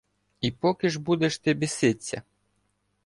І 0.41 0.51
поки 0.51 0.89
ж 0.89 0.99
будеш 0.99 1.37
ти 1.37 1.53
біситься? 1.53 2.21